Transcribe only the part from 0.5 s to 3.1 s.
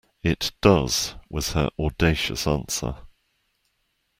does, was her audacious answer.